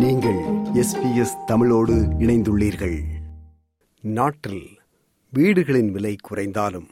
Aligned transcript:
நீங்கள் 0.00 0.38
எஸ்பிஎஸ் 0.74 1.44
தமிழோடு 1.46 1.94
இணைந்துள்ளீர்கள். 1.94 3.02
நாட்டில் 4.00 4.78
வீடுகளின் 5.30 5.90
விலை 5.90 6.16
குறைந்தாலும் 6.20 6.86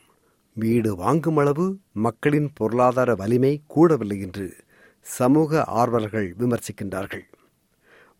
வீடு 0.54 0.96
வாங்கும் 0.96 1.36
அளவு 1.36 1.78
மக்களின் 1.92 2.50
பொருளாதார 2.54 3.14
வலிமை 3.14 3.62
கூடவில்லை 3.76 4.20
என்று 4.20 4.54
சமூக 5.00 5.64
ஆர்வலர்கள் 5.64 6.34
விமர்சிக்கின்றார்கள். 6.38 7.22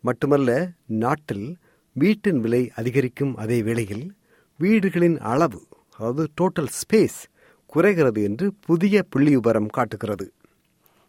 மட்டுமல்ல 0.01 0.71
நாட்டில் 0.87 1.57
வீட்டின் 1.93 2.41
விலை 2.41 2.71
அதிகரிக்கும் 2.77 3.37
அதே 3.37 3.63
வேளையில் 3.63 4.17
வீடுகளின் 4.59 5.19
அளவு 5.19 5.67
அதாவது 5.95 6.31
டோட்டல் 6.41 6.73
ஸ்பேஸ் 6.81 7.21
குறைகிறது 7.67 8.23
என்று 8.23 8.55
புதிய 8.61 9.03
புள்ளி 9.03 9.31
விவரம் 9.31 9.67
காட்டுகிறது. 9.67 10.33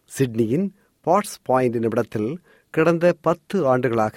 சிட்னியின் 0.04 0.74
பாட்ஸ் 1.06 1.38
பாயிண்ட் 1.42 1.74
என்னிடத்தில் 1.74 2.40
கடந்த 2.74 3.06
பத்து 3.26 3.56
ஆண்டுகளாக 3.72 4.16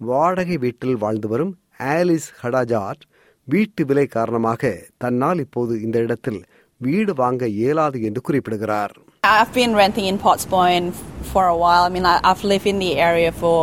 வாடகை 0.00 0.56
வீட்டில் 0.64 0.96
வாழ்ந்து 1.02 1.28
வரும் 1.32 1.52
ஆலிஸ் 1.94 2.28
ஹடாஜாட் 2.42 3.02
வீட்டு 3.48 3.82
விலை 3.88 4.04
காரணமாக 4.16 4.70
தன்னால் 5.02 5.40
இப்போது 5.44 5.74
இந்த 5.86 5.98
இடத்தில் 6.06 6.40
வீடு 6.80 7.12
வாங்க 7.22 7.42
இயலாது 7.62 7.98
என்று 8.08 8.22
குறிப்பிடுகிறார் 8.28 8.94
I've 9.32 9.52
been 9.58 9.74
renting 9.82 10.06
in 10.10 10.16
Potts 10.22 10.46
Point 10.54 10.86
for 11.32 11.42
a 11.46 11.58
while. 11.62 11.82
I 11.88 11.92
mean, 11.96 12.06
I've 12.28 12.42
lived 12.52 12.68
in 12.72 12.78
the 12.78 12.92
area 13.08 13.30
for 13.42 13.58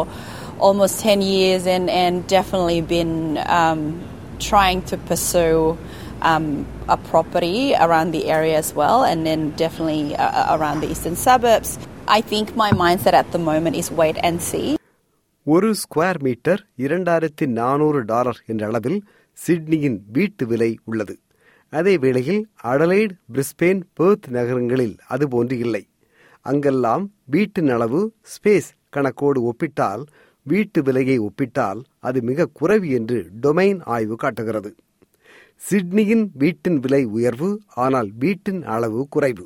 almost 0.67 0.95
10 1.07 1.21
years 1.33 1.63
and, 1.73 1.85
and 2.01 2.13
definitely 2.35 2.79
been 2.93 3.13
um, 3.57 3.81
trying 4.49 4.81
to 4.91 4.95
pursue 5.09 5.59
um, 6.21 6.45
a 6.87 6.97
property 7.11 7.59
around 7.85 8.11
the 8.11 8.23
area 8.37 8.55
as 8.57 8.69
well, 8.73 8.99
and 9.03 9.19
then 9.29 9.41
definitely 9.57 10.03
uh, 10.17 10.55
around 10.55 10.79
the 10.81 10.89
eastern 10.93 11.17
suburbs. 11.17 11.71
I 12.13 12.21
think 12.29 12.47
my 12.55 12.69
mindset 12.71 13.15
at 13.17 13.27
the 13.33 13.39
moment 13.47 13.75
is 13.79 13.87
wait 13.99 14.17
and 14.27 14.37
see. 14.45 14.67
ஒரு 15.43 15.67
square 15.81 16.19
metre 16.25 16.61
இரண்டாயிரத்தி 16.85 17.45
நானூறு 17.57 17.99
dollar 18.11 18.39
என்ற 18.51 18.63
அளவில் 18.67 18.97
சிட்னியின் 19.37 19.99
வீட்டு 20.15 20.47
விலை 20.51 20.69
உள்ளது. 20.83 21.15
அதே 21.69 21.93
வேளையில் 21.97 22.41
அடலைட் 22.71 23.13
பிரிஸ்பேன் 23.33 23.81
பேர்த் 23.99 24.27
நகரங்களில் 24.37 24.95
அதுபோன்று 25.09 25.57
இல்லை. 25.65 25.83
அங்கெல்லாம் 26.45 27.05
வீட்டின் 27.35 27.69
அளவு 27.69 28.01
ஸ்பேஸ் 28.33 28.71
கணக்கோடு 28.95 29.41
ஒப்பிட்டால் 29.51 30.05
வீட்டு 30.43 30.81
விலையை 30.83 31.17
ஒப்பிட்டால் 31.27 31.81
அது 31.99 32.21
மிக 32.29 32.49
குறைவு 32.59 32.89
என்று 32.99 33.19
டொமைன் 33.41 33.81
ஆய்வு 33.95 34.15
காட்டுகிறது. 34.15 34.71
சிட்னியின் 35.69 36.31
வீட்டின் 36.43 36.79
விலை 36.85 37.03
உயர்வு 37.17 37.51
ஆனால் 37.85 38.11
வீட்டின் 38.23 38.63
அளவு 38.75 39.07
குறைவு. 39.17 39.45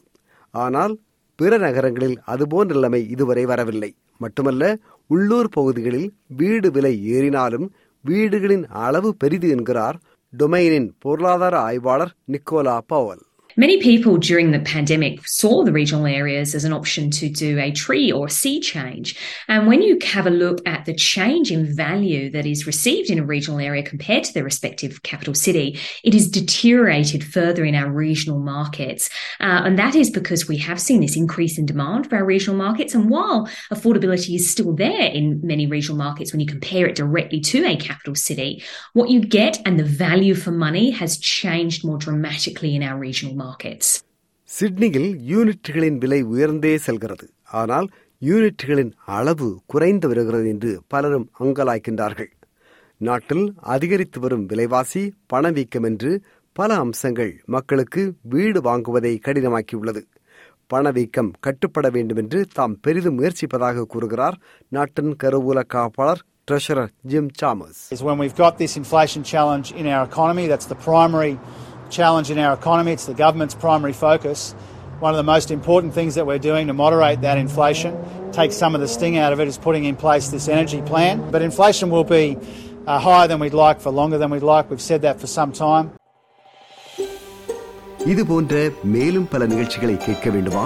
ஆனால் 0.52 0.96
பிற 1.36 1.58
நகரங்களில் 1.58 2.18
அதுபோன்ற 2.26 2.74
நிலைமை 2.74 3.10
இதுவரை 3.10 3.46
வரவில்லை. 3.46 3.92
மட்டுமல்ல 4.18 4.64
உள்ளூர் 5.08 5.50
பகுதிகளில் 5.50 6.10
வீடு 6.28 6.72
விலை 6.72 6.94
ஏறினாலும் 7.14 7.68
வீடுகளின் 8.06 8.66
அளவு 8.68 9.16
பெரிது 9.16 9.50
என்கிறார் 9.50 9.98
டொமைனின் 10.34 10.90
பொருளாதார 11.00 11.60
ஆய்வாளர் 11.60 12.14
Nicola 12.32 12.78
Powell. 12.88 13.24
Many 13.56 13.80
people 13.80 14.18
during 14.18 14.50
the 14.50 14.60
pandemic 14.60 15.28
saw 15.28 15.64
the 15.64 15.72
regional 15.72 16.08
areas 16.08 16.56
as 16.56 16.64
an 16.64 16.74
option 16.74 17.12
to 17.12 17.30
do 17.30 17.60
a 17.60 17.72
tree 17.72 18.12
or 18.12 18.28
sea 18.28 18.60
change. 18.60 19.16
And 19.48 19.68
when 19.68 19.84
you 19.84 20.00
have 20.06 20.26
a 20.26 20.32
look 20.32 20.68
at 20.68 20.86
the 20.86 20.96
change 20.96 21.52
in 21.52 21.76
value 21.76 22.32
that 22.32 22.48
is 22.48 22.66
received 22.66 23.12
in 23.12 23.20
a 23.20 23.26
regional 23.26 23.60
area 23.60 23.84
compared 23.84 24.24
to 24.24 24.34
the 24.34 24.44
respective 24.44 25.04
capital 25.04 25.36
city, 25.36 25.80
it 26.04 26.16
is 26.16 26.32
deteriorated 26.32 27.24
further 27.24 27.64
in 27.64 27.76
our 27.76 27.92
regional 27.92 28.40
markets. 28.40 29.08
Uh, 29.40 29.62
and 29.66 29.78
that 29.78 29.94
is 29.94 30.10
because 30.10 30.48
we 30.48 30.58
have 30.58 30.82
seen 30.82 31.02
this 31.02 31.16
increase 31.16 31.60
in 31.60 31.68
demand 31.68 32.10
for 32.10 32.16
our 32.16 32.26
regional 32.26 32.58
markets. 32.58 32.96
And 32.96 33.08
while 33.08 33.48
affordability 33.72 34.36
is 34.36 34.50
still 34.50 34.74
there 34.74 35.12
in 35.12 35.42
many 35.44 35.68
regional 35.68 35.98
markets 35.98 36.34
when 36.34 36.40
you 36.40 36.48
compare 36.48 36.88
it 36.88 36.96
directly 36.96 37.40
to 37.42 37.64
a 37.66 37.78
capital 37.78 38.16
city, 38.16 38.64
what 38.94 39.12
you 39.12 39.20
get 39.20 39.62
and 39.64 39.80
the 39.80 39.84
value 39.84 40.34
for 40.34 40.52
money 40.52 40.90
has 40.90 41.20
changed 41.20 41.86
more 41.86 42.00
dramatically 42.00 42.76
in 42.76 42.82
our 42.82 42.98
regional 42.98 43.36
markets. 43.36 43.43
சிட்னியில் 44.50 45.10
யூனிட்டுகளின் 45.32 45.98
விலை 45.98 46.22
உயர்ந்தே 46.22 46.78
செல்கிறது. 46.78 47.28
ஆனால் 47.52 47.88
யூனிட்டுகளின் 48.22 48.92
அளவு 49.06 49.62
குறைந்து 49.66 50.08
வருகிறது 50.08 50.50
என்று 50.50 50.82
பலரும் 50.88 51.30
அங்கலாய்க்கின்றார்கள். 51.40 52.32
நாட்டில் 52.98 53.54
அதிகரித்து 53.58 54.20
வரும் 54.20 54.46
விலைவாசி 54.46 55.14
பணவீக்கம் 55.26 55.84
என்று 55.84 56.12
பல 56.54 56.76
அம்சங்கள் 56.76 57.42
மக்களுக்கு 57.46 58.14
வீடு 58.22 58.62
வாங்குவதை 58.62 59.14
கடினமாக்கியுள்ளது. 59.26 60.04
பணவீக்கம் 60.68 61.32
கட்டுப்பட 61.40 61.90
வேண்டும் 61.90 62.18
என்று 62.18 62.48
தாம் 62.54 62.80
பெரிதும் 62.80 63.18
முயற்சிப்பதாக 63.20 63.84
கூறுகிறார் 63.84 64.38
நாட்டின் 64.68 65.16
கருவூல 65.24 65.62
காப்பாளர் 65.74 66.22
treasurer 66.52 66.94
Jim 67.02 67.30
Chalmers 67.42 67.82
is 67.96 68.02
when 68.08 68.18
we've 68.22 68.40
got 68.46 68.54
this 68.62 68.74
inflation 68.82 69.22
challenge 69.34 69.68
in 69.82 69.86
our 69.94 70.06
economy. 70.12 70.46
That's 70.52 70.70
the 70.74 70.80
primary 70.86 71.34
challenge 72.00 72.28
in 72.34 72.38
our 72.46 72.54
economy. 72.62 72.92
It's 72.96 73.08
the 73.12 73.20
government's 73.24 73.56
primary 73.66 73.96
focus. 74.06 74.40
One 75.06 75.14
of 75.16 75.20
the 75.24 75.30
most 75.36 75.48
important 75.52 75.94
things 75.94 76.16
that 76.18 76.26
we're 76.30 76.44
doing 76.52 76.66
to 76.72 76.76
moderate 76.84 77.20
that 77.22 77.38
inflation, 77.38 77.92
take 78.32 78.52
some 78.62 78.74
of 78.76 78.82
the 78.84 78.88
sting 78.88 79.16
out 79.24 79.34
of 79.34 79.40
it, 79.40 79.48
is 79.48 79.58
putting 79.58 79.86
in 79.86 79.96
place 79.96 80.30
this 80.30 80.48
energy 80.48 80.82
plan. 80.82 81.16
But 81.34 81.42
inflation 81.42 81.90
will 81.96 82.06
be 82.06 82.26
uh, 82.88 83.00
higher 83.00 83.28
than 83.28 83.40
we'd 83.40 83.60
like 83.66 83.80
for 83.82 83.92
longer 83.92 84.18
than 84.18 84.30
we'd 84.30 84.50
like. 84.54 84.70
We've 84.70 84.88
said 84.92 85.02
that 85.08 85.20
for 85.20 85.28
some 85.40 85.52
time. 85.66 85.88
இது 88.06 88.26
போன்ற 88.26 88.54
மேலும் 88.84 89.28
பல 89.28 89.46
நிகழ்ச்சிகளை 89.46 89.98
கேட்க 89.98 90.30
வேண்டுமா 90.30 90.66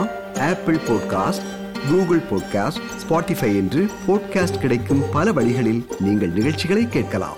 Apple 0.49 0.79
podcast 0.87 1.43
Google 1.89 2.21
podcast 2.31 2.81
Spotify 3.03 3.51
என்று 3.55 3.83
podcast 4.07 4.61
கிடைக்கும் 4.61 5.03
பல 5.11 5.31
வழிகளில் 5.31 5.83
நீங்கள் 6.01 6.29
நிகழ்ச்சிகளை 6.29 6.85
கேட்கலாம் 6.89 7.37